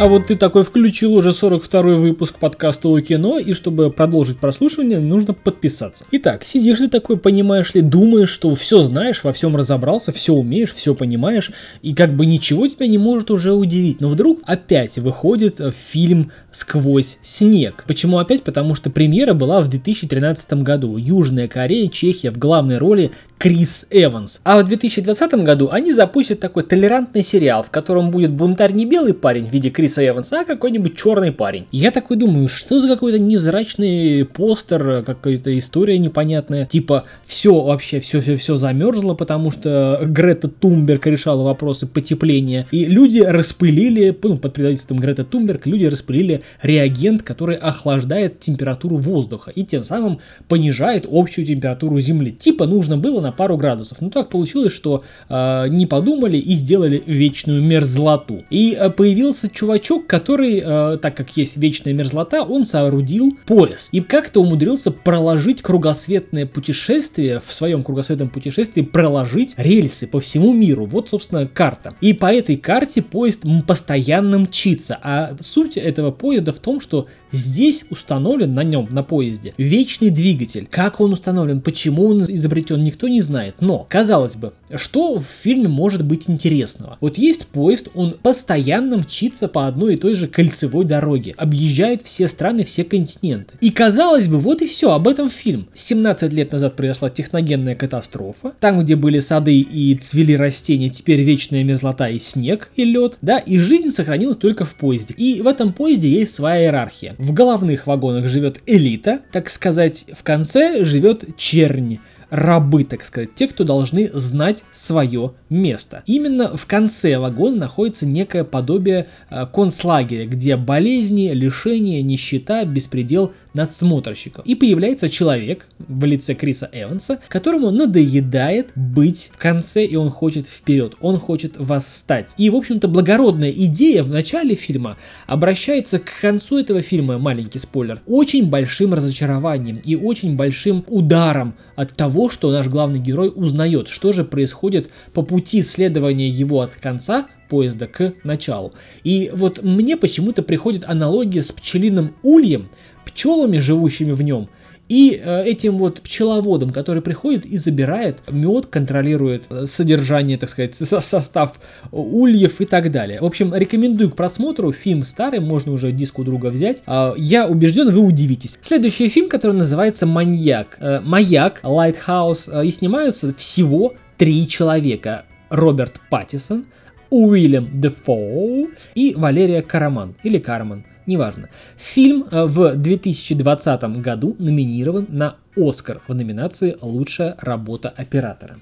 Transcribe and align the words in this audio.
А 0.00 0.06
вот 0.06 0.28
ты 0.28 0.36
такой 0.36 0.62
включил 0.62 1.12
уже 1.14 1.32
42 1.32 1.82
выпуск 1.96 2.38
подкаста 2.38 2.88
о 2.88 3.00
кино, 3.00 3.40
и 3.40 3.52
чтобы 3.52 3.90
продолжить 3.90 4.38
прослушивание, 4.38 5.00
нужно 5.00 5.34
подписаться. 5.34 6.04
Итак, 6.12 6.44
сидишь 6.44 6.78
ты 6.78 6.86
такой, 6.86 7.16
понимаешь 7.16 7.74
ли, 7.74 7.80
думаешь, 7.80 8.28
что 8.28 8.54
все 8.54 8.84
знаешь, 8.84 9.24
во 9.24 9.32
всем 9.32 9.56
разобрался, 9.56 10.12
все 10.12 10.34
умеешь, 10.34 10.72
все 10.72 10.94
понимаешь, 10.94 11.50
и 11.82 11.96
как 11.96 12.14
бы 12.14 12.26
ничего 12.26 12.68
тебя 12.68 12.86
не 12.86 12.96
может 12.96 13.32
уже 13.32 13.52
удивить. 13.52 14.00
Но 14.00 14.08
вдруг 14.08 14.38
опять 14.44 14.98
выходит 14.98 15.58
э, 15.58 15.72
фильм 15.72 16.30
«Сквозь 16.52 17.18
снег». 17.22 17.82
Почему 17.88 18.18
опять? 18.18 18.44
Потому 18.44 18.76
что 18.76 18.90
премьера 18.90 19.34
была 19.34 19.60
в 19.60 19.68
2013 19.68 20.62
году. 20.62 20.96
Южная 20.96 21.48
Корея, 21.48 21.88
Чехия 21.88 22.30
в 22.30 22.38
главной 22.38 22.78
роли 22.78 23.10
Крис 23.36 23.86
Эванс. 23.90 24.40
А 24.44 24.62
в 24.62 24.68
2020 24.68 25.34
году 25.44 25.70
они 25.72 25.92
запустят 25.92 26.38
такой 26.38 26.62
толерантный 26.62 27.24
сериал, 27.24 27.64
в 27.64 27.70
котором 27.70 28.12
будет 28.12 28.30
бунтарь 28.30 28.72
не 28.72 28.86
белый 28.86 29.12
парень 29.12 29.48
в 29.48 29.52
виде 29.52 29.70
Криса 29.70 29.87
Эванса, 29.96 30.40
а 30.40 30.44
какой-нибудь 30.44 30.96
черный 30.96 31.32
парень. 31.32 31.66
Я 31.72 31.90
такой 31.90 32.16
думаю, 32.16 32.48
что 32.48 32.80
за 32.80 32.88
какой-то 32.88 33.18
невзрачный 33.18 34.24
постер, 34.24 35.02
какая-то 35.04 35.56
история 35.58 35.98
непонятная. 35.98 36.66
Типа, 36.66 37.04
все 37.24 37.60
вообще, 37.60 38.00
все-все-все 38.00 38.56
замерзло, 38.56 39.14
потому 39.14 39.50
что 39.50 40.00
Грета 40.04 40.48
Тумберг 40.48 41.06
решала 41.06 41.42
вопросы 41.42 41.86
потепления. 41.86 42.66
И 42.70 42.84
люди 42.84 43.20
распылили, 43.20 44.16
ну, 44.22 44.38
под 44.38 44.54
предательством 44.54 44.98
Грета 44.98 45.24
Тумберг, 45.24 45.66
люди 45.66 45.84
распылили 45.84 46.42
реагент, 46.62 47.22
который 47.22 47.56
охлаждает 47.56 48.40
температуру 48.40 48.96
воздуха 48.96 49.50
и 49.50 49.64
тем 49.64 49.84
самым 49.84 50.18
понижает 50.48 51.06
общую 51.10 51.46
температуру 51.46 51.98
Земли. 52.00 52.32
Типа 52.32 52.66
нужно 52.66 52.96
было 52.96 53.20
на 53.20 53.32
пару 53.32 53.56
градусов. 53.56 54.00
Но 54.00 54.10
так 54.10 54.28
получилось, 54.28 54.72
что 54.72 55.04
э, 55.28 55.68
не 55.68 55.86
подумали 55.86 56.38
и 56.38 56.54
сделали 56.54 57.02
вечную 57.06 57.62
мерзлоту. 57.62 58.44
И 58.50 58.76
э, 58.78 58.90
появился 58.90 59.48
чувачок, 59.78 60.06
который, 60.06 60.62
э, 60.64 60.98
так 60.98 61.16
как 61.16 61.36
есть 61.36 61.56
вечная 61.56 61.92
мерзлота, 61.92 62.42
он 62.42 62.64
соорудил 62.64 63.36
поезд. 63.46 63.88
И 63.92 64.00
как-то 64.00 64.40
умудрился 64.40 64.90
проложить 64.90 65.62
кругосветное 65.62 66.46
путешествие, 66.46 67.40
в 67.44 67.52
своем 67.52 67.82
кругосветном 67.82 68.28
путешествии 68.28 68.82
проложить 68.82 69.54
рельсы 69.56 70.06
по 70.06 70.20
всему 70.20 70.52
миру. 70.52 70.86
Вот, 70.86 71.08
собственно, 71.08 71.46
карта. 71.46 71.94
И 72.00 72.12
по 72.12 72.32
этой 72.32 72.56
карте 72.56 73.02
поезд 73.02 73.44
постоянно 73.66 74.38
мчится. 74.38 74.98
А 75.02 75.36
суть 75.40 75.76
этого 75.76 76.10
поезда 76.10 76.52
в 76.52 76.58
том, 76.58 76.80
что 76.80 77.06
здесь 77.32 77.84
установлен 77.90 78.54
на 78.54 78.64
нем, 78.64 78.88
на 78.90 79.02
поезде, 79.02 79.54
вечный 79.58 80.10
двигатель. 80.10 80.66
Как 80.70 81.00
он 81.00 81.12
установлен, 81.12 81.60
почему 81.60 82.06
он 82.06 82.22
изобретен, 82.22 82.82
никто 82.82 83.08
не 83.08 83.20
знает. 83.20 83.56
Но, 83.60 83.86
казалось 83.88 84.36
бы, 84.36 84.52
что 84.74 85.16
в 85.16 85.24
фильме 85.24 85.68
может 85.68 86.04
быть 86.04 86.28
интересного? 86.28 86.98
Вот 87.00 87.18
есть 87.18 87.46
поезд, 87.46 87.88
он 87.94 88.12
постоянно 88.22 88.98
мчится 88.98 89.48
по 89.48 89.67
одной 89.68 89.94
и 89.94 89.96
той 89.96 90.14
же 90.14 90.26
кольцевой 90.26 90.84
дороге, 90.84 91.34
объезжает 91.36 92.02
все 92.02 92.28
страны, 92.28 92.64
все 92.64 92.84
континенты. 92.84 93.54
И 93.60 93.70
казалось 93.70 94.28
бы, 94.28 94.38
вот 94.38 94.62
и 94.62 94.66
все, 94.66 94.92
об 94.92 95.08
этом 95.08 95.30
фильм. 95.30 95.68
17 95.74 96.32
лет 96.32 96.52
назад 96.52 96.76
произошла 96.76 97.10
техногенная 97.10 97.74
катастрофа, 97.74 98.52
там, 98.60 98.80
где 98.80 98.96
были 98.96 99.18
сады 99.18 99.60
и 99.60 99.94
цвели 99.96 100.34
растения, 100.34 100.90
теперь 100.90 101.20
вечная 101.22 101.64
мерзлота 101.64 102.08
и 102.08 102.18
снег, 102.18 102.70
и 102.76 102.84
лед, 102.84 103.18
да, 103.22 103.38
и 103.38 103.58
жизнь 103.58 103.90
сохранилась 103.90 104.36
только 104.36 104.64
в 104.64 104.74
поезде. 104.74 105.14
И 105.14 105.40
в 105.42 105.46
этом 105.46 105.72
поезде 105.72 106.08
есть 106.08 106.34
своя 106.34 106.64
иерархия. 106.64 107.14
В 107.18 107.32
головных 107.32 107.86
вагонах 107.86 108.26
живет 108.26 108.60
элита, 108.66 109.20
так 109.32 109.50
сказать, 109.50 110.04
в 110.12 110.22
конце 110.22 110.84
живет 110.84 111.24
чернь 111.36 111.98
рабы, 112.30 112.84
так 112.84 113.02
сказать, 113.04 113.34
те, 113.34 113.48
кто 113.48 113.64
должны 113.64 114.10
знать 114.12 114.64
свое 114.70 115.32
место. 115.48 116.02
Именно 116.06 116.56
в 116.56 116.66
конце 116.66 117.18
вагона 117.18 117.56
находится 117.56 118.06
некое 118.06 118.44
подобие 118.44 119.08
э, 119.30 119.46
концлагеря, 119.52 120.26
где 120.26 120.56
болезни, 120.56 121.30
лишения, 121.32 122.02
нищета, 122.02 122.64
беспредел 122.64 123.32
надсмотрщиков. 123.54 124.44
И 124.46 124.54
появляется 124.54 125.08
человек 125.08 125.68
в 125.78 126.04
лице 126.04 126.34
Криса 126.34 126.68
Эванса, 126.72 127.18
которому 127.28 127.70
надоедает 127.70 128.70
быть 128.74 129.30
в 129.32 129.38
конце, 129.38 129.84
и 129.84 129.96
он 129.96 130.10
хочет 130.10 130.46
вперед, 130.46 130.94
он 131.00 131.18
хочет 131.18 131.54
восстать. 131.56 132.34
И, 132.36 132.50
в 132.50 132.56
общем-то, 132.56 132.88
благородная 132.88 133.50
идея 133.50 134.02
в 134.02 134.10
начале 134.10 134.54
фильма 134.54 134.96
обращается 135.26 135.98
к 135.98 136.10
концу 136.20 136.58
этого 136.58 136.82
фильма, 136.82 137.18
маленький 137.18 137.58
спойлер, 137.58 138.00
очень 138.06 138.48
большим 138.48 138.94
разочарованием 138.94 139.80
и 139.84 139.96
очень 139.96 140.36
большим 140.36 140.84
ударом 140.88 141.54
от 141.74 141.92
того, 141.94 142.17
что 142.28 142.50
наш 142.50 142.66
главный 142.66 142.98
герой 142.98 143.30
узнает, 143.32 143.88
что 143.88 144.12
же 144.12 144.24
происходит 144.24 144.90
по 145.12 145.22
пути 145.22 145.62
следования 145.62 146.28
его 146.28 146.60
от 146.62 146.72
конца 146.72 147.28
поезда 147.48 147.86
к 147.86 148.14
началу. 148.24 148.72
И 149.04 149.30
вот 149.32 149.62
мне 149.62 149.96
почему-то 149.96 150.42
приходит 150.42 150.84
аналогия 150.86 151.42
с 151.42 151.52
пчелиным 151.52 152.14
ульем, 152.22 152.68
пчелами, 153.06 153.58
живущими 153.58 154.12
в 154.12 154.22
нем, 154.22 154.48
и 154.88 155.20
э, 155.22 155.44
этим 155.44 155.76
вот 155.76 156.00
пчеловодом, 156.00 156.70
который 156.70 157.02
приходит 157.02 157.44
и 157.44 157.58
забирает 157.58 158.18
мед, 158.30 158.66
контролирует 158.66 159.44
э, 159.50 159.66
содержание, 159.66 160.38
так 160.38 160.48
сказать, 160.48 160.74
состав 160.74 161.60
ульев 161.92 162.60
и 162.60 162.64
так 162.64 162.90
далее. 162.90 163.20
В 163.20 163.24
общем, 163.24 163.54
рекомендую 163.54 164.10
к 164.10 164.16
просмотру. 164.16 164.72
Фильм 164.72 165.02
старый, 165.02 165.40
можно 165.40 165.72
уже 165.72 165.92
диск 165.92 166.18
у 166.18 166.24
друга 166.24 166.46
взять. 166.46 166.82
Э, 166.86 167.12
я 167.16 167.46
убежден, 167.46 167.90
вы 167.90 168.00
удивитесь. 168.00 168.58
Следующий 168.62 169.08
фильм, 169.08 169.28
который 169.28 169.56
называется 169.56 170.06
«Маньяк». 170.06 170.78
Э, 170.80 171.00
«Маяк», 171.00 171.60
«Lighthouse», 171.62 172.48
э, 172.48 172.66
и 172.66 172.70
снимаются 172.70 173.34
всего 173.34 173.94
три 174.16 174.48
человека. 174.48 175.24
Роберт 175.50 176.00
Паттисон, 176.10 176.66
Уильям 177.10 177.80
Дефоу 177.80 178.68
и 178.94 179.14
Валерия 179.14 179.62
Караман, 179.62 180.14
или 180.22 180.38
Карман 180.38 180.84
неважно. 181.08 181.48
Фильм 181.76 182.28
э, 182.30 182.44
в 182.44 182.76
2020 182.76 183.82
году 184.00 184.36
номинирован 184.38 185.06
на 185.08 185.36
Оскар 185.56 186.00
в 186.06 186.14
номинации 186.14 186.76
«Лучшая 186.80 187.36
работа 187.40 187.88
оператора». 187.88 188.58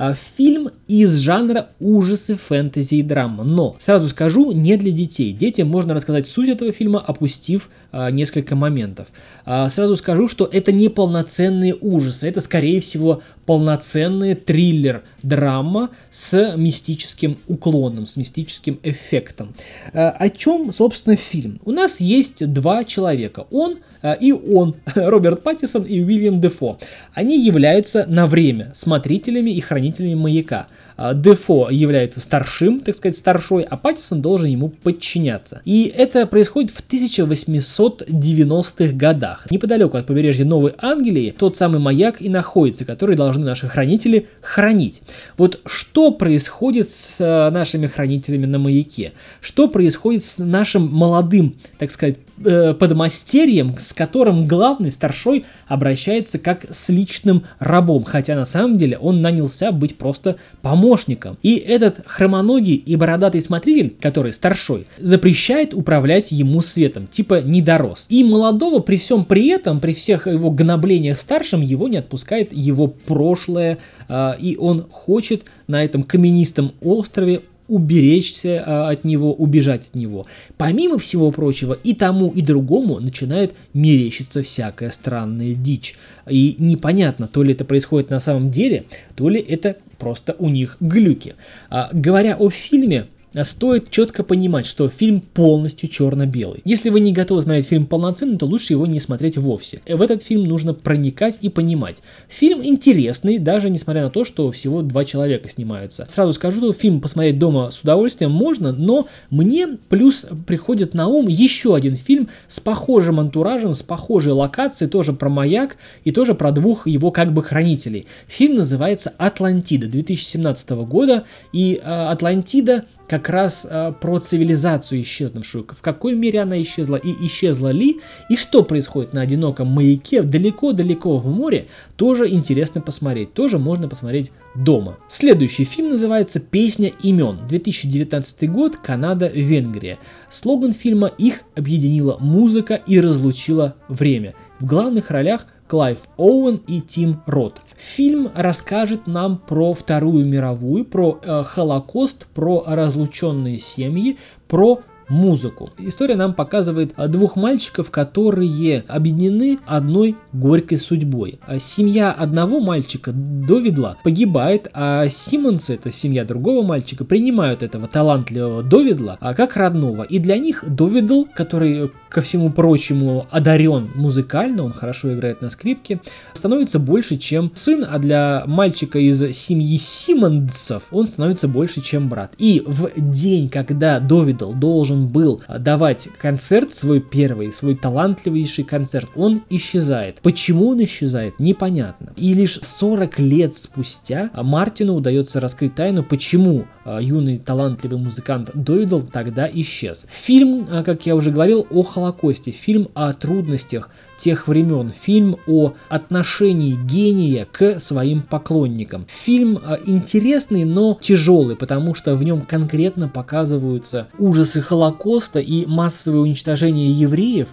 А, 0.00 0.14
фильм 0.14 0.70
из 0.88 1.18
жанра 1.18 1.68
ужасы, 1.78 2.34
фэнтези 2.34 2.94
и 2.94 3.02
драма, 3.02 3.44
но, 3.44 3.76
сразу 3.78 4.08
скажу, 4.08 4.50
не 4.52 4.78
для 4.78 4.92
детей. 4.92 5.30
Детям 5.34 5.68
можно 5.68 5.92
рассказать 5.92 6.26
суть 6.26 6.48
этого 6.48 6.72
фильма, 6.72 7.00
опустив 7.00 7.68
а, 7.92 8.10
несколько 8.10 8.56
моментов. 8.56 9.08
А, 9.44 9.68
сразу 9.68 9.96
скажу, 9.96 10.26
что 10.26 10.48
это 10.50 10.72
не 10.72 10.88
полноценные 10.88 11.74
ужасы, 11.78 12.26
это, 12.28 12.40
скорее 12.40 12.80
всего, 12.80 13.20
полноценный 13.44 14.34
триллер, 14.34 15.02
драма 15.22 15.90
с 16.10 16.54
мистическим 16.56 17.36
уклоном, 17.46 18.06
с 18.06 18.16
мистическим 18.16 18.78
эффектом. 18.82 19.54
А, 19.92 20.08
о 20.18 20.30
чем, 20.30 20.72
собственно, 20.72 21.16
фильм? 21.16 21.60
У 21.66 21.72
нас 21.72 22.00
есть 22.00 22.50
два 22.50 22.84
человека. 22.84 23.46
Он 23.50 23.76
и 24.02 24.32
он, 24.32 24.76
Роберт 24.94 25.42
Паттисон 25.42 25.84
и 25.84 26.02
Уильям 26.02 26.40
Дефо. 26.40 26.78
Они 27.14 27.44
являются 27.44 28.06
на 28.06 28.26
время 28.26 28.72
смотрителями 28.74 29.50
и 29.50 29.60
хранителями 29.60 30.14
маяка. 30.14 30.66
А, 30.96 31.14
Дефо 31.14 31.68
является 31.70 32.20
старшим, 32.20 32.80
так 32.80 32.94
сказать, 32.94 33.16
старшой, 33.16 33.62
а 33.62 33.78
Паттисон 33.78 34.20
должен 34.20 34.48
ему 34.48 34.68
подчиняться. 34.68 35.62
И 35.64 35.90
это 35.96 36.26
происходит 36.26 36.70
в 36.70 36.86
1890-х 36.86 38.92
годах. 38.92 39.50
Неподалеку 39.50 39.96
от 39.96 40.04
побережья 40.06 40.44
Новой 40.44 40.74
Англии 40.76 41.34
тот 41.36 41.56
самый 41.56 41.80
маяк 41.80 42.20
и 42.20 42.28
находится, 42.28 42.84
который 42.84 43.16
должны 43.16 43.46
наши 43.46 43.66
хранители 43.66 44.28
хранить. 44.42 45.00
Вот 45.38 45.60
что 45.64 46.10
происходит 46.10 46.90
с 46.90 47.16
а, 47.20 47.50
нашими 47.50 47.86
хранителями 47.86 48.44
на 48.44 48.58
маяке? 48.58 49.12
Что 49.40 49.68
происходит 49.68 50.22
с 50.22 50.36
нашим 50.36 50.86
молодым, 50.86 51.56
так 51.78 51.90
сказать, 51.90 52.18
э, 52.44 52.74
подмастерьем, 52.74 53.76
с 53.78 53.92
которым 53.92 54.46
главный 54.46 54.90
старшой 54.90 55.44
обращается 55.66 56.38
как 56.38 56.66
с 56.70 56.88
личным 56.88 57.44
рабом, 57.58 58.04
хотя 58.04 58.34
на 58.34 58.44
самом 58.44 58.78
деле 58.78 58.98
он 58.98 59.22
нанялся 59.22 59.72
быть 59.72 59.96
просто 59.96 60.36
помощником. 60.62 61.38
И 61.42 61.56
этот 61.56 62.02
хромоногий 62.06 62.74
и 62.74 62.96
бородатый 62.96 63.40
смотритель, 63.40 63.96
который 64.00 64.32
старшой, 64.32 64.86
запрещает 64.98 65.74
управлять 65.74 66.32
ему 66.32 66.62
светом, 66.62 67.06
типа 67.06 67.42
не 67.42 67.62
дорос. 67.62 68.06
И 68.08 68.24
молодого 68.24 68.80
при 68.80 68.96
всем 68.96 69.24
при 69.24 69.48
этом, 69.48 69.80
при 69.80 69.92
всех 69.92 70.26
его 70.26 70.50
гноблениях 70.50 71.18
старшим, 71.18 71.60
его 71.60 71.88
не 71.88 71.98
отпускает 71.98 72.52
его 72.52 72.88
прошлое, 72.88 73.78
э, 74.08 74.32
и 74.40 74.56
он 74.56 74.86
хочет 74.90 75.44
на 75.66 75.84
этом 75.84 76.02
каменистом 76.02 76.72
острове 76.80 77.42
уберечься 77.70 78.62
а, 78.66 78.90
от 78.90 79.04
него, 79.04 79.32
убежать 79.32 79.88
от 79.88 79.94
него. 79.94 80.26
Помимо 80.56 80.98
всего 80.98 81.30
прочего, 81.30 81.78
и 81.84 81.94
тому, 81.94 82.28
и 82.30 82.42
другому 82.42 83.00
начинает 83.00 83.54
мерещиться 83.72 84.42
всякая 84.42 84.90
странная 84.90 85.54
дичь. 85.54 85.96
И 86.28 86.56
непонятно, 86.58 87.28
то 87.28 87.42
ли 87.42 87.52
это 87.52 87.64
происходит 87.64 88.10
на 88.10 88.18
самом 88.18 88.50
деле, 88.50 88.84
то 89.14 89.28
ли 89.28 89.40
это 89.40 89.76
просто 89.98 90.34
у 90.38 90.48
них 90.48 90.76
глюки. 90.80 91.34
А, 91.70 91.88
говоря 91.92 92.36
о 92.36 92.50
фильме, 92.50 93.06
стоит 93.42 93.90
четко 93.90 94.22
понимать, 94.22 94.66
что 94.66 94.88
фильм 94.88 95.20
полностью 95.20 95.88
черно-белый. 95.88 96.60
Если 96.64 96.90
вы 96.90 97.00
не 97.00 97.12
готовы 97.12 97.42
смотреть 97.42 97.66
фильм 97.66 97.86
полноценно, 97.86 98.38
то 98.38 98.46
лучше 98.46 98.72
его 98.72 98.86
не 98.86 99.00
смотреть 99.00 99.38
вовсе. 99.38 99.80
В 99.86 100.02
этот 100.02 100.22
фильм 100.22 100.44
нужно 100.44 100.74
проникать 100.74 101.38
и 101.40 101.48
понимать. 101.48 101.98
Фильм 102.28 102.64
интересный, 102.64 103.38
даже 103.38 103.70
несмотря 103.70 104.04
на 104.04 104.10
то, 104.10 104.24
что 104.24 104.50
всего 104.50 104.82
два 104.82 105.04
человека 105.04 105.48
снимаются. 105.48 106.06
Сразу 106.08 106.32
скажу, 106.32 106.58
что 106.58 106.72
фильм 106.72 107.00
посмотреть 107.00 107.38
дома 107.38 107.70
с 107.70 107.80
удовольствием 107.80 108.32
можно, 108.32 108.72
но 108.72 109.06
мне 109.30 109.78
плюс 109.88 110.26
приходит 110.46 110.94
на 110.94 111.06
ум 111.06 111.28
еще 111.28 111.74
один 111.74 111.94
фильм 111.94 112.28
с 112.48 112.60
похожим 112.60 113.20
антуражем, 113.20 113.72
с 113.72 113.82
похожей 113.82 114.32
локацией, 114.32 114.90
тоже 114.90 115.12
про 115.12 115.28
маяк 115.28 115.76
и 116.04 116.10
тоже 116.10 116.34
про 116.34 116.52
двух 116.52 116.86
его 116.86 117.10
как 117.10 117.32
бы 117.32 117.42
хранителей. 117.42 118.06
Фильм 118.26 118.56
называется 118.56 119.12
«Атлантида» 119.18 119.86
2017 119.86 120.70
года, 120.70 121.24
и 121.52 121.80
э, 121.82 121.86
Атлантида 121.86 122.84
как 123.10 123.19
раз 123.28 123.66
э, 123.68 123.92
про 124.00 124.18
цивилизацию 124.18 125.02
исчезнувшую, 125.02 125.66
в 125.68 125.82
какой 125.82 126.14
мере 126.14 126.40
она 126.40 126.60
исчезла 126.62 126.96
и 126.96 127.26
исчезла 127.26 127.68
ли, 127.68 128.00
и 128.28 128.36
что 128.36 128.62
происходит 128.62 129.12
на 129.12 129.20
одиноком 129.20 129.68
маяке 129.68 130.22
далеко-далеко 130.22 131.18
в 131.18 131.26
море, 131.26 131.66
тоже 131.96 132.28
интересно 132.28 132.80
посмотреть, 132.80 133.34
тоже 133.34 133.58
можно 133.58 133.88
посмотреть 133.88 134.32
дома. 134.54 134.98
Следующий 135.08 135.64
фильм 135.64 135.90
называется 135.90 136.40
«Песня 136.40 136.92
имен», 137.02 137.38
2019 137.48 138.50
год, 138.50 138.76
Канада, 138.76 139.28
Венгрия. 139.28 139.98
Слоган 140.28 140.72
фильма 140.72 141.08
«Их 141.18 141.42
объединила 141.54 142.16
музыка 142.18 142.74
и 142.74 143.00
разлучила 143.00 143.76
время». 143.88 144.34
В 144.58 144.66
главных 144.66 145.10
ролях 145.10 145.46
Клайв 145.70 145.98
Оуэн 146.16 146.62
и 146.66 146.80
Тим 146.80 147.22
Рот. 147.26 147.62
Фильм 147.76 148.30
расскажет 148.34 149.06
нам 149.06 149.38
про 149.38 149.72
Вторую 149.72 150.26
мировую, 150.26 150.84
про 150.84 151.20
э, 151.22 151.44
Холокост, 151.44 152.26
про 152.34 152.64
разлученные 152.66 153.60
семьи, 153.60 154.18
про 154.48 154.80
музыку. 155.10 155.70
История 155.78 156.16
нам 156.16 156.34
показывает 156.34 156.94
двух 157.10 157.36
мальчиков, 157.36 157.90
которые 157.90 158.84
объединены 158.88 159.58
одной 159.66 160.16
горькой 160.32 160.78
судьбой. 160.78 161.38
А 161.46 161.58
семья 161.58 162.12
одного 162.12 162.60
мальчика, 162.60 163.12
Довидла, 163.12 163.98
погибает, 164.02 164.70
а 164.72 165.08
Симмонс, 165.08 165.70
это 165.70 165.90
семья 165.90 166.24
другого 166.24 166.62
мальчика, 166.64 167.04
принимают 167.04 167.62
этого 167.62 167.88
талантливого 167.88 168.62
Довидла 168.62 169.18
а 169.20 169.34
как 169.34 169.56
родного. 169.56 170.02
И 170.02 170.18
для 170.18 170.38
них 170.38 170.64
Довидл, 170.66 171.24
который 171.34 171.90
ко 172.10 172.20
всему 172.20 172.50
прочему 172.50 173.26
одарен 173.30 173.90
музыкально, 173.94 174.64
он 174.64 174.72
хорошо 174.72 175.14
играет 175.14 175.40
на 175.40 175.48
скрипке, 175.48 176.00
становится 176.32 176.78
больше, 176.78 177.16
чем 177.16 177.52
сын, 177.54 177.86
а 177.88 177.98
для 177.98 178.42
мальчика 178.46 178.98
из 178.98 179.20
семьи 179.36 179.78
Симмонсов 179.78 180.84
он 180.90 181.06
становится 181.06 181.48
больше, 181.48 181.80
чем 181.80 182.08
брат. 182.08 182.32
И 182.36 182.62
в 182.66 182.90
день, 182.96 183.48
когда 183.48 184.00
Довидл 184.00 184.52
должен 184.52 185.06
был 185.06 185.40
давать 185.48 186.08
концерт, 186.20 186.74
свой 186.74 187.00
первый, 187.00 187.52
свой 187.52 187.76
талантливейший 187.76 188.64
концерт, 188.64 189.08
он 189.14 189.42
исчезает. 189.48 190.20
Почему 190.22 190.70
он 190.70 190.82
исчезает, 190.84 191.38
непонятно. 191.38 192.12
И 192.16 192.34
лишь 192.34 192.58
40 192.60 193.18
лет 193.20 193.56
спустя 193.56 194.30
Мартину 194.34 194.94
удается 194.94 195.38
раскрыть 195.38 195.74
тайну, 195.76 196.02
почему 196.02 196.66
а, 196.84 197.00
юный 197.00 197.38
талантливый 197.38 197.98
музыкант 197.98 198.50
Дойдл 198.54 199.00
тогда 199.00 199.48
исчез. 199.52 200.04
Фильм, 200.08 200.66
а, 200.70 200.82
как 200.82 201.06
я 201.06 201.14
уже 201.14 201.30
говорил, 201.30 201.66
о 201.70 201.82
Холокосте, 202.00 202.50
фильм 202.50 202.88
о 202.94 203.12
трудностях 203.12 203.90
тех 204.16 204.48
времен, 204.48 204.90
фильм 204.90 205.36
о 205.46 205.74
отношении 205.88 206.78
гения 206.86 207.46
к 207.50 207.78
своим 207.78 208.22
поклонникам. 208.22 209.06
Фильм 209.08 209.58
а, 209.62 209.78
интересный, 209.84 210.64
но 210.64 210.98
тяжелый, 211.00 211.56
потому 211.56 211.94
что 211.94 212.14
в 212.16 212.22
нем 212.22 212.42
конкретно 212.42 213.08
показываются 213.08 214.08
ужасы 214.18 214.62
Холокоста 214.62 215.40
и 215.40 215.66
массовое 215.66 216.20
уничтожение 216.20 216.90
евреев 216.90 217.48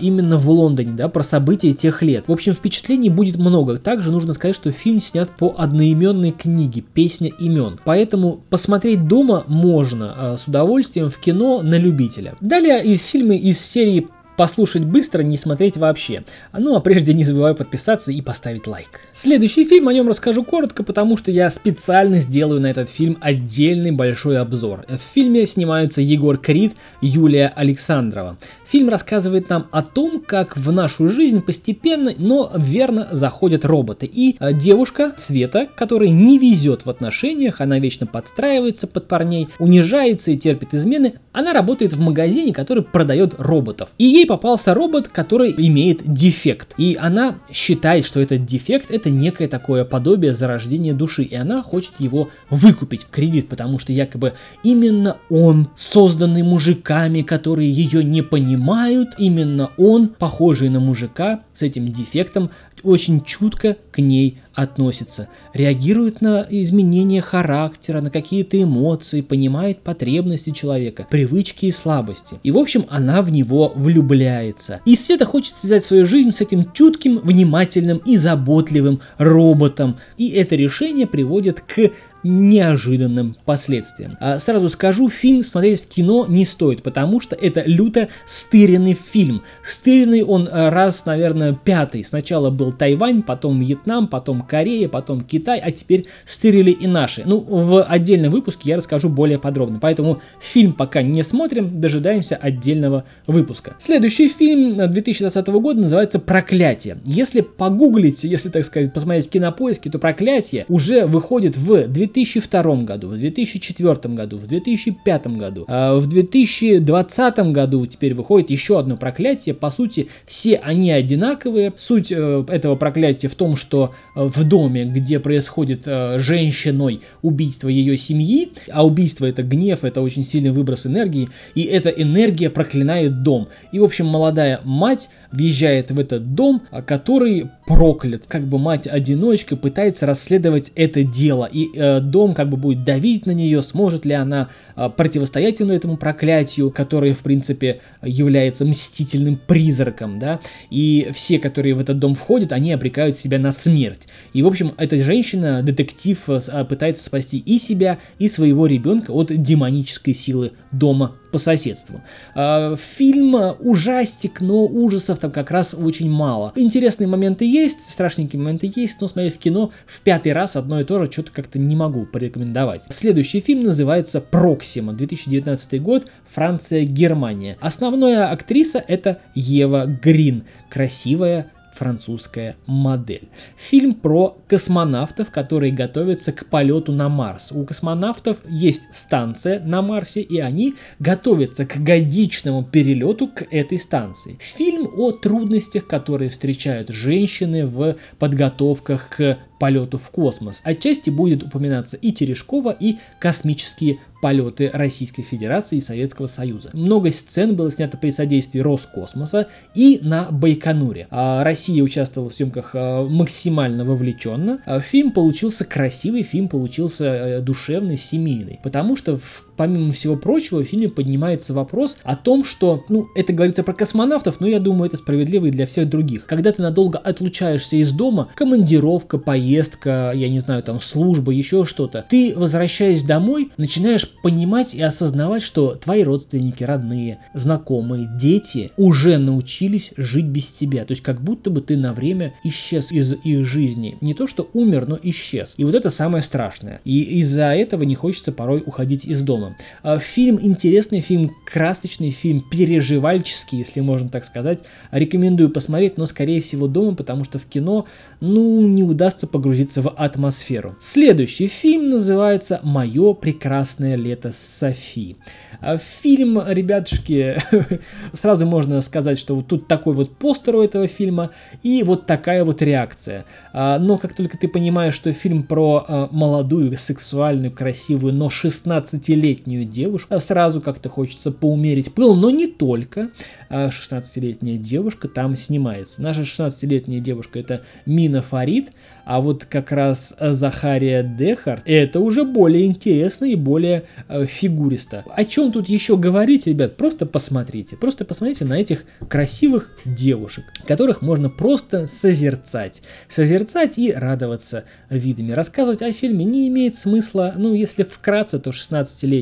именно 0.00 0.36
в 0.36 0.48
Лондоне, 0.48 0.92
да, 0.92 1.08
про 1.08 1.22
события 1.22 1.72
тех 1.72 2.02
лет. 2.02 2.24
В 2.26 2.32
общем, 2.32 2.52
впечатлений 2.52 3.10
будет 3.10 3.36
много. 3.36 3.78
Также 3.78 4.12
нужно 4.12 4.32
сказать, 4.32 4.56
что 4.56 4.70
фильм 4.72 5.00
снят 5.00 5.30
по 5.30 5.54
одноименной 5.56 6.32
книге 6.32 6.82
«Песня 6.82 7.30
имен». 7.38 7.78
Поэтому 7.84 8.40
посмотреть 8.50 9.06
дома 9.08 9.44
можно 9.46 10.14
а, 10.16 10.36
с 10.36 10.46
удовольствием 10.46 11.10
в 11.10 11.18
кино 11.18 11.62
на 11.62 11.76
любителя. 11.78 12.34
Далее 12.40 12.84
из 12.84 13.02
фильмы 13.02 13.36
из 13.36 13.60
серии 13.60 13.87
серии 13.88 14.08
послушать 14.38 14.84
быстро, 14.84 15.22
не 15.22 15.36
смотреть 15.36 15.76
вообще. 15.76 16.22
Ну 16.56 16.76
а 16.76 16.80
прежде 16.80 17.12
не 17.12 17.24
забывай 17.24 17.56
подписаться 17.56 18.12
и 18.12 18.22
поставить 18.22 18.68
лайк. 18.68 19.00
Следующий 19.12 19.64
фильм, 19.64 19.88
о 19.88 19.92
нем 19.92 20.08
расскажу 20.08 20.44
коротко, 20.44 20.84
потому 20.84 21.16
что 21.16 21.32
я 21.32 21.50
специально 21.50 22.20
сделаю 22.20 22.60
на 22.60 22.68
этот 22.68 22.88
фильм 22.88 23.18
отдельный 23.20 23.90
большой 23.90 24.38
обзор. 24.38 24.86
В 24.88 25.00
фильме 25.12 25.44
снимаются 25.44 26.00
Егор 26.00 26.38
Крид, 26.38 26.74
Юлия 27.00 27.52
Александрова. 27.56 28.38
Фильм 28.64 28.90
рассказывает 28.90 29.48
нам 29.48 29.66
о 29.72 29.82
том, 29.82 30.22
как 30.24 30.56
в 30.56 30.70
нашу 30.70 31.08
жизнь 31.08 31.40
постепенно, 31.40 32.14
но 32.16 32.52
верно 32.54 33.08
заходят 33.10 33.64
роботы. 33.64 34.06
И 34.06 34.36
э, 34.38 34.52
девушка 34.52 35.14
Света, 35.16 35.68
которая 35.74 36.10
не 36.10 36.38
везет 36.38 36.86
в 36.86 36.90
отношениях, 36.90 37.60
она 37.60 37.80
вечно 37.80 38.06
подстраивается 38.06 38.86
под 38.86 39.08
парней, 39.08 39.48
унижается 39.58 40.30
и 40.30 40.36
терпит 40.36 40.74
измены, 40.74 41.14
она 41.32 41.52
работает 41.52 41.92
в 41.92 42.00
магазине, 42.00 42.52
который 42.52 42.84
продает 42.84 43.34
роботов. 43.38 43.88
И 43.98 44.04
ей 44.04 44.27
попался 44.28 44.74
робот, 44.74 45.08
который 45.08 45.52
имеет 45.56 46.02
дефект. 46.04 46.74
И 46.78 46.96
она 47.00 47.40
считает, 47.52 48.04
что 48.04 48.20
этот 48.20 48.44
дефект 48.44 48.92
это 48.92 49.10
некое 49.10 49.48
такое 49.48 49.84
подобие 49.84 50.34
зарождения 50.34 50.94
души. 50.94 51.24
И 51.24 51.34
она 51.34 51.62
хочет 51.62 51.98
его 51.98 52.28
выкупить 52.50 53.02
в 53.02 53.10
кредит, 53.10 53.48
потому 53.48 53.80
что 53.80 53.92
якобы 53.92 54.34
именно 54.62 55.16
он, 55.28 55.68
созданный 55.74 56.42
мужиками, 56.42 57.22
которые 57.22 57.72
ее 57.72 58.04
не 58.04 58.22
понимают, 58.22 59.10
именно 59.18 59.70
он, 59.76 60.08
похожий 60.08 60.68
на 60.68 60.78
мужика 60.78 61.40
с 61.54 61.62
этим 61.62 61.90
дефектом, 61.90 62.50
очень 62.82 63.22
чутко 63.22 63.76
к 63.90 63.98
ней 63.98 64.38
относится, 64.54 65.28
реагирует 65.54 66.20
на 66.20 66.44
изменения 66.50 67.20
характера, 67.20 68.00
на 68.00 68.10
какие-то 68.10 68.60
эмоции, 68.60 69.20
понимает 69.20 69.80
потребности 69.80 70.50
человека, 70.50 71.06
привычки 71.08 71.66
и 71.66 71.72
слабости. 71.72 72.40
И 72.42 72.50
в 72.50 72.58
общем 72.58 72.84
она 72.88 73.22
в 73.22 73.30
него 73.30 73.72
влюбляется. 73.74 74.80
И 74.84 74.96
Света 74.96 75.26
хочет 75.26 75.56
связать 75.56 75.84
свою 75.84 76.04
жизнь 76.04 76.32
с 76.32 76.40
этим 76.40 76.72
чутким, 76.72 77.20
внимательным 77.20 77.98
и 77.98 78.16
заботливым 78.16 79.00
роботом. 79.18 79.98
И 80.16 80.30
это 80.30 80.56
решение 80.56 81.06
приводит 81.06 81.60
к 81.60 81.90
неожиданным 82.22 83.36
последствиям. 83.44 84.16
А 84.20 84.38
сразу 84.38 84.68
скажу, 84.68 85.08
фильм 85.08 85.42
смотреть 85.42 85.82
в 85.82 85.88
кино 85.88 86.26
не 86.28 86.44
стоит, 86.44 86.82
потому 86.82 87.20
что 87.20 87.36
это 87.36 87.62
люто 87.64 88.08
стыренный 88.26 88.94
фильм. 88.94 89.42
Стыренный 89.62 90.22
он 90.22 90.48
э, 90.48 90.68
раз, 90.70 91.06
наверное, 91.06 91.52
пятый. 91.52 92.04
Сначала 92.04 92.50
был 92.50 92.72
Тайвань, 92.72 93.22
потом 93.22 93.58
Вьетнам, 93.58 94.08
потом 94.08 94.42
Корея, 94.42 94.88
потом 94.88 95.20
Китай, 95.22 95.58
а 95.58 95.70
теперь 95.70 96.06
стырили 96.24 96.70
и 96.70 96.86
наши. 96.86 97.22
Ну, 97.24 97.40
в 97.40 97.82
отдельном 97.82 98.32
выпуске 98.32 98.70
я 98.70 98.76
расскажу 98.76 99.08
более 99.08 99.38
подробно, 99.38 99.78
поэтому 99.80 100.20
фильм 100.40 100.72
пока 100.72 101.02
не 101.02 101.22
смотрим, 101.22 101.80
дожидаемся 101.80 102.36
отдельного 102.36 103.04
выпуска. 103.26 103.74
Следующий 103.78 104.28
фильм 104.28 104.76
2020 104.76 105.46
года 105.48 105.80
называется 105.80 106.18
«Проклятие». 106.18 106.98
Если 107.04 107.40
погуглить, 107.40 108.24
если, 108.24 108.48
так 108.48 108.64
сказать, 108.64 108.92
посмотреть 108.92 109.26
в 109.26 109.30
кинопоиске, 109.30 109.90
то 109.90 109.98
«Проклятие» 109.98 110.64
уже 110.68 111.06
выходит 111.06 111.56
в 111.56 111.86
2002 112.08 112.76
году, 112.82 113.08
в 113.08 113.16
2004 113.16 114.14
году, 114.14 114.36
в 114.36 114.46
2005 114.46 115.26
году, 115.28 115.64
а 115.68 115.96
в 115.96 116.06
2020 116.06 117.38
году 117.52 117.86
теперь 117.86 118.14
выходит 118.14 118.50
еще 118.50 118.78
одно 118.78 118.96
«Проклятие». 118.96 119.54
По 119.54 119.70
сути, 119.70 120.08
все 120.26 120.56
они 120.56 120.90
одинаковые. 120.90 121.72
Суть 121.76 122.12
э, 122.12 122.44
этого 122.48 122.76
проклятия 122.76 123.28
в 123.28 123.34
том, 123.34 123.56
что 123.56 123.94
э, 124.14 124.24
в 124.24 124.44
доме, 124.44 124.84
где 124.84 125.20
происходит 125.20 125.82
э, 125.86 126.18
женщиной 126.18 127.00
убийство 127.22 127.68
ее 127.68 127.96
семьи, 127.96 128.52
а 128.70 128.86
убийство 128.86 129.26
это 129.26 129.42
гнев, 129.42 129.84
это 129.84 130.00
очень 130.00 130.24
сильный 130.24 130.50
выброс 130.50 130.86
энергии, 130.86 131.28
и 131.54 131.62
эта 131.62 131.90
энергия 131.90 132.50
проклинает 132.50 133.22
дом. 133.22 133.48
И, 133.72 133.78
в 133.78 133.84
общем, 133.84 134.06
молодая 134.06 134.60
мать 134.64 135.08
въезжает 135.30 135.90
в 135.90 135.98
этот 135.98 136.34
дом, 136.34 136.62
а, 136.70 136.82
который 136.82 137.50
проклят. 137.66 138.24
Как 138.26 138.44
бы 138.44 138.58
мать-одиночка 138.58 139.56
пытается 139.56 140.06
расследовать 140.06 140.72
это 140.74 141.04
дело, 141.04 141.48
и 141.50 141.68
э, 141.74 142.00
дом 142.00 142.34
как 142.34 142.48
бы 142.48 142.56
будет 142.56 142.84
давить 142.84 143.26
на 143.26 143.32
нее, 143.32 143.62
сможет 143.62 144.06
ли 144.06 144.14
она 144.14 144.48
э, 144.74 144.88
противостоять 144.88 145.60
этому 145.60 145.96
проклятию, 145.96 146.70
которое, 146.70 147.12
в 147.12 147.18
принципе, 147.18 147.80
является 148.02 148.64
мстительным 148.64 149.38
призраком, 149.46 150.18
да, 150.18 150.40
и 150.70 151.10
все, 151.12 151.38
которые 151.38 151.74
в 151.74 151.80
этот 151.80 151.98
дом 151.98 152.14
входят, 152.14 152.52
они 152.52 152.72
обрекают 152.72 153.16
себя 153.16 153.38
на 153.38 153.52
смерть. 153.52 154.08
И, 154.32 154.42
в 154.42 154.46
общем, 154.46 154.72
эта 154.78 154.96
женщина, 154.96 155.62
детектив, 155.62 156.18
э, 156.28 156.64
пытается 156.64 157.04
спасти 157.04 157.38
и 157.38 157.58
себя, 157.58 157.98
и 158.18 158.28
своего 158.28 158.66
ребенка 158.66 159.10
от 159.10 159.30
демонической 159.30 160.14
силы 160.14 160.52
дома 160.72 161.16
по 161.32 161.38
соседству. 161.38 162.02
А, 162.34 162.76
фильм 162.76 163.34
ужастик, 163.60 164.40
но 164.40 164.64
ужасов 164.66 165.18
там 165.18 165.30
как 165.30 165.50
раз 165.50 165.74
очень 165.74 166.10
мало. 166.10 166.52
Интересные 166.56 167.06
моменты 167.06 167.44
есть, 167.44 167.90
страшненькие 167.90 168.40
моменты 168.40 168.70
есть, 168.74 169.00
но 169.00 169.08
смотреть 169.08 169.34
в 169.34 169.38
кино 169.38 169.70
в 169.86 170.00
пятый 170.00 170.32
раз 170.32 170.56
одно 170.56 170.80
и 170.80 170.84
то 170.84 170.98
же 170.98 171.10
что-то 171.10 171.32
как-то 171.32 171.58
не 171.58 171.76
могу 171.76 172.06
порекомендовать. 172.06 172.82
Следующий 172.88 173.40
фильм 173.40 173.64
называется 173.64 174.20
«Проксима», 174.20 174.92
2019 174.92 175.82
год, 175.82 176.06
Франция, 176.26 176.84
Германия. 176.84 177.56
Основная 177.60 178.30
актриса 178.30 178.82
это 178.86 179.20
Ева 179.34 179.86
Грин, 179.86 180.44
красивая, 180.70 181.50
французская 181.78 182.56
модель. 182.66 183.28
Фильм 183.56 183.94
про 183.94 184.36
космонавтов, 184.48 185.30
которые 185.30 185.72
готовятся 185.72 186.32
к 186.32 186.46
полету 186.46 186.92
на 186.92 187.08
Марс. 187.08 187.52
У 187.52 187.64
космонавтов 187.64 188.38
есть 188.48 188.82
станция 188.92 189.60
на 189.60 189.80
Марсе, 189.80 190.20
и 190.20 190.40
они 190.40 190.74
готовятся 190.98 191.64
к 191.64 191.76
годичному 191.82 192.64
перелету 192.64 193.28
к 193.28 193.46
этой 193.50 193.78
станции. 193.78 194.36
Фильм 194.40 194.90
о 194.96 195.12
трудностях, 195.12 195.86
которые 195.86 196.28
встречают 196.28 196.88
женщины 196.88 197.66
в 197.66 197.96
подготовках 198.18 199.08
к 199.10 199.38
полету 199.58 199.98
в 199.98 200.10
космос. 200.10 200.60
Отчасти 200.64 201.10
будет 201.10 201.42
упоминаться 201.42 201.96
и 201.96 202.12
Терешкова, 202.12 202.70
и 202.78 202.96
космические 203.18 203.98
полеты 204.20 204.70
Российской 204.72 205.22
Федерации 205.22 205.76
и 205.76 205.80
Советского 205.80 206.26
Союза. 206.26 206.70
Много 206.72 207.10
сцен 207.10 207.54
было 207.54 207.70
снято 207.70 207.96
при 207.96 208.10
содействии 208.10 208.60
Роскосмоса 208.60 209.48
и 209.74 210.00
на 210.02 210.30
Байконуре. 210.30 211.06
А 211.10 211.44
Россия 211.44 211.82
участвовала 211.82 212.30
в 212.30 212.34
съемках 212.34 212.72
а, 212.74 213.06
максимально 213.08 213.84
вовлеченно. 213.84 214.60
А 214.66 214.80
фильм 214.80 215.10
получился 215.10 215.64
красивый, 215.64 216.22
фильм 216.22 216.48
получился 216.48 217.04
э, 217.04 217.40
душевный, 217.40 217.96
семейный. 217.96 218.58
Потому 218.62 218.96
что 218.96 219.18
в 219.18 219.44
помимо 219.58 219.92
всего 219.92 220.16
прочего, 220.16 220.64
в 220.64 220.68
фильме 220.68 220.88
поднимается 220.88 221.52
вопрос 221.52 221.98
о 222.04 222.16
том, 222.16 222.44
что, 222.44 222.84
ну, 222.88 223.08
это 223.14 223.32
говорится 223.32 223.64
про 223.64 223.74
космонавтов, 223.74 224.40
но 224.40 224.46
я 224.46 224.60
думаю, 224.60 224.88
это 224.88 224.96
справедливо 224.96 225.46
и 225.46 225.50
для 225.50 225.66
всех 225.66 225.90
других. 225.90 226.26
Когда 226.26 226.52
ты 226.52 226.62
надолго 226.62 226.98
отлучаешься 226.98 227.76
из 227.76 227.92
дома, 227.92 228.30
командировка, 228.36 229.18
поездка, 229.18 230.12
я 230.14 230.28
не 230.28 230.38
знаю, 230.38 230.62
там, 230.62 230.80
служба, 230.80 231.32
еще 231.32 231.64
что-то, 231.64 232.06
ты, 232.08 232.32
возвращаясь 232.36 233.02
домой, 233.02 233.50
начинаешь 233.56 234.08
понимать 234.22 234.74
и 234.74 234.80
осознавать, 234.80 235.42
что 235.42 235.74
твои 235.74 236.04
родственники, 236.04 236.62
родные, 236.62 237.18
знакомые, 237.34 238.08
дети 238.16 238.70
уже 238.76 239.18
научились 239.18 239.92
жить 239.96 240.26
без 240.26 240.48
тебя. 240.48 240.84
То 240.84 240.92
есть 240.92 241.02
как 241.02 241.20
будто 241.20 241.50
бы 241.50 241.60
ты 241.60 241.76
на 241.76 241.92
время 241.92 242.34
исчез 242.44 242.92
из 242.92 243.12
их 243.24 243.44
жизни. 243.44 243.98
Не 244.00 244.14
то, 244.14 244.28
что 244.28 244.48
умер, 244.52 244.86
но 244.86 244.98
исчез. 245.02 245.54
И 245.56 245.64
вот 245.64 245.74
это 245.74 245.90
самое 245.90 246.22
страшное. 246.22 246.80
И 246.84 247.02
из-за 247.20 247.46
этого 247.54 247.82
не 247.82 247.96
хочется 247.96 248.30
порой 248.30 248.62
уходить 248.64 249.04
из 249.04 249.22
дома. 249.22 249.47
А, 249.82 249.98
фильм 249.98 250.38
интересный, 250.40 251.00
фильм 251.00 251.34
красочный, 251.44 252.10
фильм 252.10 252.40
переживальческий, 252.40 253.58
если 253.58 253.80
можно 253.80 254.08
так 254.08 254.24
сказать. 254.24 254.60
Рекомендую 254.90 255.50
посмотреть, 255.50 255.98
но 255.98 256.06
скорее 256.06 256.40
всего 256.40 256.66
дома, 256.66 256.94
потому 256.94 257.24
что 257.24 257.38
в 257.38 257.46
кино, 257.46 257.86
ну, 258.20 258.66
не 258.66 258.82
удастся 258.82 259.26
погрузиться 259.26 259.82
в 259.82 259.90
атмосферу. 259.90 260.76
Следующий 260.80 261.46
фильм 261.46 261.90
называется 261.90 262.60
«Мое 262.62 263.14
прекрасное 263.14 263.96
лето 263.96 264.32
Софи». 264.32 265.16
А, 265.60 265.78
фильм, 265.78 266.40
ребятушки, 266.46 267.38
сразу 268.12 268.46
можно 268.46 268.80
сказать, 268.80 269.18
что 269.18 269.34
вот 269.34 269.46
тут 269.46 269.66
такой 269.66 269.94
вот 269.94 270.16
постер 270.16 270.56
у 270.56 270.62
этого 270.62 270.86
фильма 270.86 271.30
и 271.62 271.82
вот 271.82 272.06
такая 272.06 272.44
вот 272.44 272.62
реакция. 272.62 273.24
А, 273.52 273.78
но 273.78 273.98
как 273.98 274.14
только 274.14 274.38
ты 274.38 274.48
понимаешь, 274.48 274.94
что 274.94 275.12
фильм 275.12 275.42
про 275.42 276.08
молодую, 276.10 276.76
сексуальную, 276.76 277.52
красивую, 277.52 278.14
но 278.14 278.28
16-летнюю 278.28 279.37
16-летнюю 279.38 279.64
девушку. 279.64 280.14
А 280.14 280.20
сразу 280.20 280.60
как-то 280.60 280.88
хочется 280.88 281.30
поумерить 281.30 281.92
пыл, 281.94 282.14
но 282.14 282.30
не 282.30 282.46
только. 282.46 283.10
16-летняя 283.50 284.56
а 284.56 284.58
девушка 284.58 285.08
там 285.08 285.36
снимается. 285.36 286.02
Наша 286.02 286.22
16-летняя 286.22 287.00
девушка 287.00 287.38
это 287.38 287.62
Мина 287.86 288.22
Фарид, 288.22 288.70
а 289.04 289.20
вот 289.20 289.44
как 289.44 289.72
раз 289.72 290.14
Захария 290.20 291.02
Дехарт 291.02 291.62
это 291.64 292.00
уже 292.00 292.24
более 292.24 292.66
интересно 292.66 293.24
и 293.24 293.36
более 293.36 293.84
э, 294.08 294.26
фигуристо. 294.26 295.04
О 295.08 295.24
чем 295.24 295.52
тут 295.52 295.68
еще 295.68 295.96
говорить, 295.96 296.46
ребят? 296.46 296.76
Просто 296.76 297.06
посмотрите. 297.06 297.76
Просто 297.76 298.04
посмотрите 298.04 298.44
на 298.44 298.60
этих 298.60 298.84
красивых 299.08 299.70
девушек, 299.84 300.44
которых 300.66 301.00
можно 301.00 301.30
просто 301.30 301.86
созерцать. 301.86 302.82
Созерцать 303.08 303.78
и 303.78 303.92
радоваться 303.92 304.64
видами. 304.90 305.32
Рассказывать 305.32 305.82
о 305.82 305.92
фильме 305.92 306.24
не 306.24 306.48
имеет 306.48 306.74
смысла, 306.74 307.34
ну, 307.36 307.54
если 307.54 307.84
вкратце, 307.84 308.38
то 308.38 308.52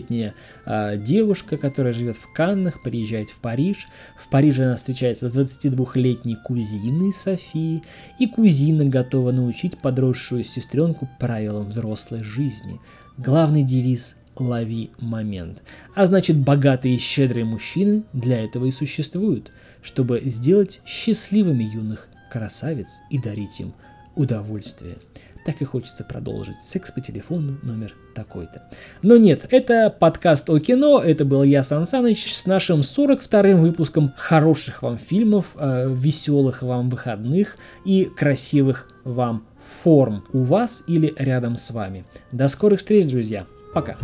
16-летняя 0.07 0.35
э, 0.65 0.97
девушка, 0.97 1.57
которая 1.57 1.93
живет 1.93 2.17
в 2.17 2.33
Каннах, 2.33 2.83
приезжает 2.83 3.29
в 3.31 3.41
Париж. 3.41 3.89
В 4.17 4.29
Париже 4.29 4.65
она 4.65 4.77
встречается 4.77 5.29
с 5.29 5.37
22-летней 5.37 6.37
кузиной 6.45 7.13
Софии, 7.13 7.83
и 8.19 8.27
кузина 8.27 8.85
готова 8.85 9.33
научить 9.33 9.79
подросшую 9.79 10.45
сестренку 10.45 11.09
правилам 11.19 11.69
взрослой 11.69 12.23
жизни. 12.23 12.81
Главный 13.19 13.63
девиз 13.63 14.17
лови 14.37 14.91
момент. 14.99 15.63
А 15.95 16.05
значит, 16.05 16.37
богатые 16.37 16.97
и 16.97 16.99
щедрые 16.99 17.45
мужчины 17.45 18.03
для 18.13 18.45
этого 18.45 18.67
и 18.67 18.71
существуют, 18.71 19.51
чтобы 19.83 20.21
сделать 20.27 20.83
счастливыми 20.85 21.65
юных 21.65 22.09
красавиц 22.31 22.99
и 23.11 23.19
дарить 23.19 23.61
им 23.61 23.73
удовольствие 24.15 24.99
так 25.47 25.63
и 25.63 25.65
хочется 25.65 26.03
продолжить. 26.03 26.61
Секс 26.61 26.91
по 26.91 27.01
телефону 27.01 27.57
номер 27.63 27.95
такой-то. 28.17 28.65
Но 29.03 29.17
нет, 29.17 29.47
это 29.51 29.95
подкаст 29.97 30.51
о 30.51 30.59
кино, 30.59 31.01
это 31.01 31.25
был 31.25 31.45
я, 31.45 31.63
Сан 31.63 31.87
Саныч, 31.87 32.35
с 32.35 32.47
нашим 32.47 32.81
42-м 32.81 33.61
выпуском 33.61 34.13
хороших 34.17 34.83
вам 34.83 34.99
фильмов, 34.99 35.47
э, 35.55 35.89
веселых 35.89 36.63
вам 36.63 36.91
выходных 36.91 37.59
и 37.85 38.07
красивых 38.07 38.89
вам 39.05 39.47
форм 39.85 40.25
у 40.33 40.43
вас 40.43 40.83
или 40.89 41.15
рядом 41.17 41.55
с 41.55 41.71
вами. 41.71 42.05
До 42.33 42.49
скорых 42.49 42.81
встреч, 42.81 43.07
друзья. 43.07 43.47
Пока. 43.73 43.97